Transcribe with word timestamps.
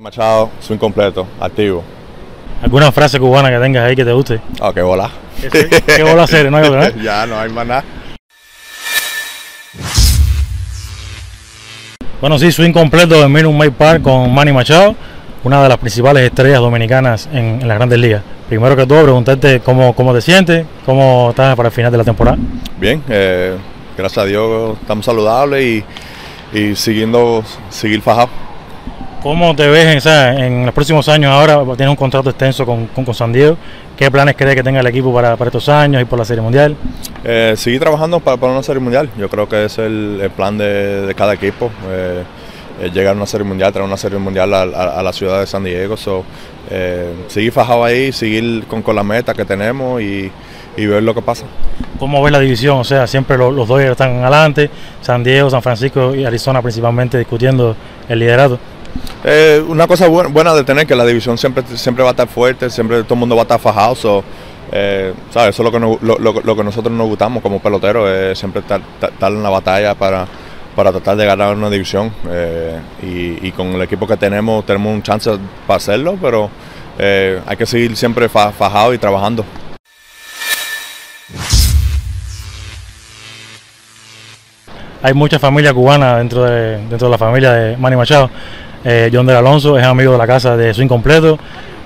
Machado, 0.00 0.50
swing 0.60 0.76
completo, 0.76 1.26
activo. 1.40 1.82
¿Alguna 2.62 2.92
frase 2.92 3.18
cubana 3.18 3.50
que 3.50 3.58
tengas 3.58 3.84
ahí 3.84 3.96
que 3.96 4.04
te 4.04 4.12
guste? 4.12 4.40
Ah, 4.60 4.70
qué 4.74 4.82
bola. 4.82 5.10
¿Qué 5.40 6.02
bola 6.02 6.24
hacer? 6.24 6.50
No 6.50 6.58
hay 6.58 6.66
otra, 6.66 6.90
ya 7.02 7.26
no 7.26 7.38
hay 7.38 7.48
más 7.50 7.66
nada. 7.66 7.84
Bueno, 12.20 12.38
sí, 12.38 12.52
swing 12.52 12.72
completo 12.72 13.20
de 13.20 13.28
Minute 13.28 13.56
Maid 13.56 13.72
Park 13.72 14.02
con 14.02 14.34
Manny 14.34 14.52
Machado, 14.52 14.94
una 15.44 15.62
de 15.62 15.68
las 15.68 15.78
principales 15.78 16.24
estrellas 16.24 16.60
dominicanas 16.60 17.28
en, 17.32 17.62
en 17.62 17.68
las 17.68 17.78
grandes 17.78 17.98
ligas. 17.98 18.22
Primero 18.48 18.76
que 18.76 18.86
todo, 18.86 19.02
preguntarte 19.02 19.60
cómo, 19.60 19.94
cómo 19.94 20.12
te 20.12 20.20
sientes, 20.20 20.66
cómo 20.84 21.30
estás 21.30 21.56
para 21.56 21.68
el 21.68 21.74
final 21.74 21.90
de 21.90 21.98
la 21.98 22.04
temporada. 22.04 22.36
Bien, 22.78 23.02
eh, 23.08 23.56
gracias 23.96 24.24
a 24.24 24.26
Dios 24.26 24.76
estamos 24.80 25.06
saludables 25.06 25.64
y, 26.52 26.58
y 26.58 26.76
siguiendo, 26.76 27.42
seguir 27.70 28.02
fajado. 28.02 28.28
¿Cómo 29.22 29.56
te 29.56 29.66
ves 29.66 30.06
en, 30.06 30.64
los 30.64 30.74
próximos 30.74 31.08
años 31.08 31.32
ahora? 31.32 31.62
Tienes 31.76 31.90
un 31.90 31.96
contrato 31.96 32.30
extenso 32.30 32.64
con, 32.64 32.86
con, 32.88 33.04
con 33.04 33.14
San 33.14 33.32
Diego. 33.32 33.56
¿Qué 33.96 34.10
planes 34.10 34.36
crees 34.36 34.54
que 34.54 34.62
tenga 34.62 34.80
el 34.80 34.86
equipo 34.86 35.12
para, 35.12 35.36
para 35.36 35.48
estos 35.48 35.68
años 35.68 36.02
y 36.02 36.04
por 36.04 36.18
la 36.18 36.24
Serie 36.24 36.42
Mundial? 36.42 36.76
Eh, 37.24 37.54
seguir 37.56 37.80
trabajando 37.80 38.20
para, 38.20 38.36
para, 38.36 38.52
una 38.52 38.62
Serie 38.62 38.80
Mundial. 38.80 39.10
Yo 39.18 39.28
creo 39.28 39.48
que 39.48 39.64
es 39.64 39.78
el, 39.78 40.20
el 40.22 40.30
plan 40.30 40.56
de, 40.58 41.06
de, 41.06 41.14
cada 41.14 41.34
equipo. 41.34 41.70
Eh, 41.88 42.22
llegar 42.92 43.14
a 43.14 43.16
una 43.16 43.26
Serie 43.26 43.46
Mundial, 43.46 43.72
traer 43.72 43.86
una 43.86 43.96
Serie 43.96 44.18
Mundial 44.18 44.52
a, 44.52 44.62
a, 44.62 45.00
a 45.00 45.02
la 45.02 45.12
ciudad 45.12 45.40
de 45.40 45.46
San 45.46 45.64
Diego. 45.64 45.96
So, 45.96 46.24
eh, 46.70 47.14
seguir 47.28 47.52
fajado 47.52 47.84
ahí, 47.84 48.12
seguir 48.12 48.64
con, 48.66 48.82
con 48.82 48.96
la 48.96 49.04
meta 49.04 49.34
que 49.34 49.44
tenemos 49.44 50.00
y, 50.02 50.30
y, 50.76 50.86
ver 50.86 51.02
lo 51.02 51.14
que 51.14 51.22
pasa. 51.22 51.46
¿Cómo 51.98 52.22
ves 52.22 52.32
la 52.32 52.40
división? 52.40 52.78
O 52.78 52.84
sea, 52.84 53.06
siempre 53.06 53.38
los, 53.38 53.54
los 53.54 53.68
Dodgers 53.68 53.92
están 53.92 54.22
adelante, 54.22 54.68
San 55.00 55.22
Diego, 55.22 55.48
San 55.48 55.62
Francisco 55.62 56.14
y 56.14 56.24
Arizona 56.24 56.60
principalmente 56.60 57.18
discutiendo 57.18 57.76
el 58.08 58.18
liderato. 58.18 58.58
Eh, 59.24 59.62
una 59.66 59.86
cosa 59.86 60.08
buena, 60.08 60.54
de 60.54 60.64
tener 60.64 60.86
que 60.86 60.94
la 60.94 61.04
división 61.04 61.38
siempre, 61.38 61.64
siempre 61.74 62.02
va 62.02 62.10
a 62.10 62.12
estar 62.12 62.28
fuerte, 62.28 62.70
siempre 62.70 63.02
todo 63.02 63.14
el 63.14 63.20
mundo 63.20 63.36
va 63.36 63.42
a 63.42 63.44
estar 63.44 63.60
fajado. 63.60 63.94
So, 63.94 64.24
eh. 64.72 65.14
Eso 65.30 65.48
es 65.48 65.58
lo 65.58 65.72
que, 65.72 66.64
nosotros 66.64 66.92
nos 66.92 67.06
gustamos 67.06 67.42
como 67.42 67.60
peloteros, 67.60 68.08
eh, 68.10 68.34
siempre 68.34 68.60
estar, 68.60 68.80
en 69.20 69.42
la 69.42 69.50
batalla 69.50 69.94
para, 69.94 70.26
para 70.74 70.90
tratar 70.92 71.16
de 71.16 71.26
ganar 71.26 71.54
una 71.54 71.70
división. 71.70 72.12
Eh, 72.30 72.80
y, 73.42 73.52
con 73.52 73.68
el 73.68 73.82
equipo 73.82 74.06
que 74.06 74.16
tenemos, 74.16 74.64
tenemos 74.66 74.92
un 74.92 75.02
chance 75.02 75.30
para 75.66 75.76
hacerlo, 75.76 76.18
pero 76.20 76.50
hay 76.98 77.56
que 77.56 77.66
seguir 77.66 77.96
siempre 77.96 78.28
fa, 78.28 78.52
fajado 78.52 78.94
y 78.94 78.98
trabajando. 78.98 79.44
Hay 85.02 85.14
mucha 85.14 85.38
familia 85.38 85.72
cubana 85.72 86.16
dentro 86.16 86.42
de, 86.42 86.78
dentro 86.88 87.06
de 87.06 87.10
la 87.10 87.18
familia 87.18 87.52
de 87.52 87.76
Manny 87.76 87.96
Machado. 87.96 88.28
Eh, 88.88 89.10
John 89.12 89.26
del 89.26 89.36
Alonso 89.36 89.76
es 89.76 89.84
amigo 89.84 90.12
de 90.12 90.18
la 90.18 90.28
casa 90.28 90.56
de 90.56 90.72
Swing 90.72 90.86
Completo. 90.86 91.36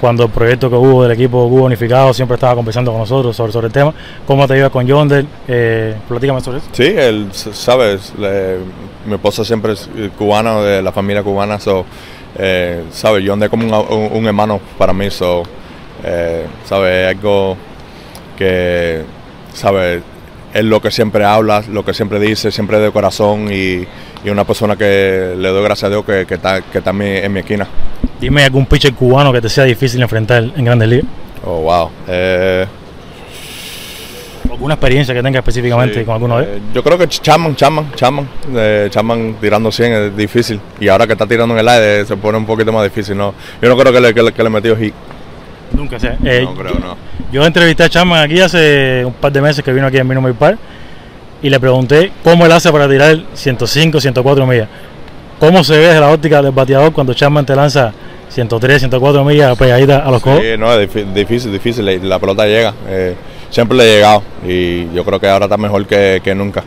Cuando 0.00 0.24
el 0.24 0.30
proyecto 0.30 0.68
que 0.68 0.74
hubo 0.74 1.04
del 1.04 1.12
equipo 1.12 1.44
hubo 1.44 1.64
unificado, 1.64 2.12
siempre 2.12 2.34
estaba 2.34 2.56
conversando 2.56 2.90
con 2.90 3.00
nosotros 3.00 3.36
sobre, 3.36 3.52
sobre 3.52 3.68
el 3.68 3.72
tema. 3.72 3.94
¿Cómo 4.26 4.48
te 4.48 4.54
llevas 4.54 4.72
con 4.72 4.88
John 4.88 5.08
del? 5.08 5.26
Eh, 5.46 5.94
platícame 6.08 6.40
sobre 6.40 6.58
eso. 6.58 6.66
Sí, 6.72 6.92
él, 6.96 7.28
sabes, 7.32 8.12
mi 9.06 9.14
esposa 9.14 9.44
siempre 9.44 9.74
es 9.74 9.88
cubana, 10.16 10.60
de 10.60 10.82
la 10.82 10.90
familia 10.90 11.22
cubana, 11.22 11.60
so, 11.60 11.84
eh, 12.36 12.82
John 13.24 13.42
es 13.42 13.48
como 13.48 13.64
un, 13.88 14.26
hermano 14.26 14.60
para 14.76 14.92
mí, 14.92 15.08
so, 15.08 15.44
eh, 16.04 16.46
sabes, 16.64 17.16
algo 17.16 17.56
que, 18.36 19.02
sabes, 19.52 20.02
es 20.52 20.64
lo 20.64 20.80
que 20.80 20.90
siempre 20.90 21.24
habla, 21.24 21.62
lo 21.70 21.84
que 21.84 21.94
siempre 21.94 22.18
dice, 22.18 22.50
siempre 22.50 22.80
de 22.80 22.90
corazón 22.90 23.52
y, 23.52 23.86
y 24.24 24.30
una 24.30 24.44
persona 24.44 24.76
que 24.76 25.34
le 25.36 25.48
doy 25.48 25.62
gracias 25.62 25.84
a 25.84 25.90
Dios 25.90 26.04
que, 26.04 26.26
que, 26.26 26.34
está, 26.34 26.60
que 26.62 26.78
está 26.78 26.90
en 26.90 26.98
mi, 26.98 27.06
en 27.06 27.32
mi 27.32 27.40
esquina. 27.40 27.66
Dime 28.20 28.44
algún 28.44 28.66
pitcher 28.66 28.94
cubano 28.94 29.32
que 29.32 29.40
te 29.40 29.48
sea 29.48 29.64
difícil 29.64 30.02
enfrentar 30.02 30.42
en 30.42 30.64
Grandes 30.64 30.88
Ligas. 30.88 31.06
Oh, 31.44 31.60
wow. 31.62 31.90
Eh, 32.08 32.66
¿Alguna 34.50 34.74
experiencia 34.74 35.14
que 35.14 35.22
tenga 35.22 35.38
específicamente 35.38 36.00
sí, 36.00 36.04
con 36.04 36.14
alguno 36.14 36.38
de 36.38 36.44
ellos? 36.44 36.56
Eh, 36.56 36.62
yo 36.74 36.82
creo 36.82 36.98
que 36.98 37.06
Chapman, 37.06 37.54
Chapman, 37.54 37.92
Chapman, 37.94 38.28
eh, 38.56 38.88
Chapman 38.90 39.36
tirando 39.40 39.70
100 39.70 39.92
es 39.92 40.16
difícil. 40.16 40.60
Y 40.80 40.88
ahora 40.88 41.06
que 41.06 41.12
está 41.12 41.26
tirando 41.26 41.54
en 41.54 41.60
el 41.60 41.68
aire 41.68 42.04
se 42.04 42.16
pone 42.16 42.38
un 42.38 42.46
poquito 42.46 42.72
más 42.72 42.82
difícil. 42.82 43.16
¿no? 43.16 43.34
Yo 43.62 43.68
no 43.68 43.76
creo 43.76 43.92
que 43.92 44.00
le, 44.00 44.12
que 44.12 44.22
le, 44.22 44.32
que 44.32 44.42
le 44.42 44.50
metió 44.50 44.76
hit. 44.76 44.94
Nunca 45.72 46.00
sé. 46.00 46.16
Eh, 46.24 46.42
no 46.42 46.54
creo, 46.54 46.74
no. 46.74 46.96
Yo 47.30 47.44
entrevisté 47.44 47.84
a 47.84 47.88
Chapman 47.88 48.20
aquí 48.22 48.40
hace 48.40 49.04
un 49.04 49.12
par 49.12 49.30
de 49.30 49.40
meses 49.42 49.62
que 49.62 49.72
vino 49.72 49.86
aquí 49.86 49.98
en 49.98 50.08
Minute 50.08 50.34
Park 50.34 50.58
y 51.42 51.50
le 51.50 51.60
pregunté 51.60 52.12
cómo 52.24 52.46
él 52.46 52.52
hace 52.52 52.70
para 52.72 52.88
tirar 52.88 53.18
105, 53.34 54.00
104 54.00 54.46
millas. 54.46 54.68
¿Cómo 55.38 55.62
se 55.62 55.76
ve 55.76 55.86
desde 55.86 56.00
la 56.00 56.10
óptica 56.10 56.42
del 56.42 56.52
bateador 56.52 56.92
cuando 56.92 57.14
Chapman 57.14 57.46
te 57.46 57.54
lanza 57.54 57.92
103, 58.30 58.80
104 58.80 59.24
millas 59.24 59.56
pegadita 59.56 59.98
a 59.98 60.10
los 60.10 60.20
codos? 60.20 60.40
Sí, 60.40 60.58
no, 60.58 60.72
es 60.72 60.92
difícil, 61.14 61.52
difícil. 61.52 62.08
La 62.08 62.18
pelota 62.18 62.44
llega. 62.44 62.74
Eh, 62.88 63.14
siempre 63.50 63.78
le 63.78 63.84
he 63.84 63.94
llegado 63.96 64.22
y 64.46 64.92
yo 64.92 65.04
creo 65.04 65.20
que 65.20 65.28
ahora 65.28 65.46
está 65.46 65.56
mejor 65.56 65.86
que, 65.86 66.20
que 66.22 66.34
nunca. 66.34 66.64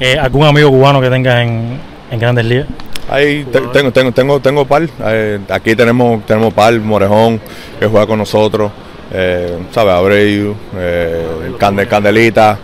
Eh, 0.00 0.18
¿Algún 0.18 0.46
amigo 0.46 0.70
cubano 0.70 1.00
que 1.00 1.10
tengas 1.10 1.42
en, 1.42 1.78
en 2.10 2.18
Grandes 2.18 2.44
Ligas? 2.44 2.66
Ahí 3.08 3.44
te, 3.44 3.60
tengo, 3.60 3.90
tengo, 3.90 4.12
tengo, 4.12 4.40
tengo 4.40 4.64
par. 4.66 4.86
Eh, 5.06 5.38
aquí 5.48 5.74
tenemos, 5.74 6.24
tenemos 6.26 6.52
par, 6.52 6.78
Morejón, 6.78 7.40
que 7.78 7.86
juega 7.86 8.06
con 8.06 8.18
nosotros. 8.18 8.70
Eh, 9.12 9.56
¿Sabes? 9.72 9.94
Abreu, 9.94 10.54
eh, 10.76 11.52
Candel, 11.58 11.88
Candelita. 11.88 12.58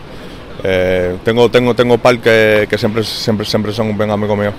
Eh, 0.66 1.18
tengo, 1.22 1.50
tengo, 1.50 1.74
tengo 1.74 1.98
par 1.98 2.18
que, 2.20 2.66
que, 2.70 2.78
siempre, 2.78 3.04
siempre, 3.04 3.44
siempre 3.44 3.70
son 3.70 3.88
un 3.88 3.98
buen 3.98 4.10
amigo 4.10 4.34
mío. 4.34 4.50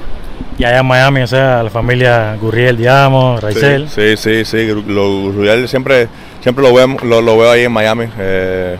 Y 0.56 0.64
allá 0.64 0.80
en 0.80 0.86
Miami, 0.86 1.22
o 1.22 1.28
sea, 1.28 1.64
la 1.64 1.72
familia 1.72 2.38
Gurriel, 2.40 2.78
digamos, 2.78 3.42
Raizel. 3.42 3.90
Sí, 3.90 4.16
sí, 4.16 4.46
sí, 4.46 4.46
sí. 4.46 4.84
Lo, 4.88 5.32
Gurriel 5.32 5.68
siempre, 5.68 6.08
siempre 6.42 6.64
lo, 6.64 6.72
veo, 6.72 6.96
lo, 7.04 7.22
lo 7.22 7.38
veo 7.40 7.50
ahí 7.52 7.64
en 7.64 7.72
Miami. 7.72 8.06
Eh, 8.20 8.78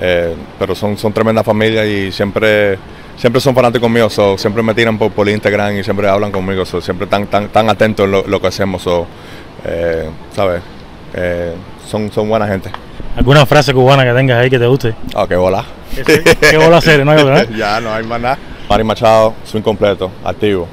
eh, 0.00 0.34
pero 0.58 0.74
son, 0.74 0.98
son 0.98 1.12
tremendas 1.12 1.46
familias 1.46 1.86
y 1.86 2.10
siempre, 2.10 2.76
siempre 3.16 3.40
son 3.40 3.54
fanáticos 3.54 3.88
míos. 3.88 4.12
So, 4.12 4.36
siempre 4.36 4.60
me 4.60 4.74
tiran 4.74 4.98
por, 4.98 5.12
por 5.12 5.28
Instagram 5.28 5.78
y 5.78 5.84
siempre 5.84 6.08
hablan 6.08 6.32
conmigo. 6.32 6.64
So, 6.64 6.80
siempre 6.80 7.04
están 7.04 7.28
tan, 7.28 7.50
tan 7.50 7.70
atentos 7.70 8.04
en 8.04 8.10
lo, 8.10 8.26
lo 8.26 8.40
que 8.40 8.48
hacemos. 8.48 8.82
So, 8.82 9.06
eh, 9.64 10.10
¿Sabes? 10.34 10.60
son, 11.86 12.10
son 12.10 12.28
buena 12.28 12.48
gente. 12.48 12.70
¿Alguna 13.16 13.46
frase 13.46 13.72
cubana 13.72 14.04
que 14.04 14.12
tengas 14.12 14.38
ahí 14.38 14.50
que 14.50 14.58
te 14.58 14.66
guste? 14.66 14.94
Ah, 15.14 15.24
qué 15.28 15.36
bola. 15.36 15.64
¿Qué, 16.04 16.22
qué 16.22 16.56
bola 16.56 16.78
hacer? 16.78 17.04
No 17.04 17.12
hay 17.12 17.20
otra, 17.22 17.42
¿eh? 17.42 17.48
ya, 17.56 17.80
no 17.80 17.92
hay 17.92 18.04
más 18.04 18.20
nada. 18.20 18.38
Mari 18.68 18.84
Machado, 18.84 19.34
swing 19.44 19.62
completo, 19.62 20.10
activo. 20.24 20.68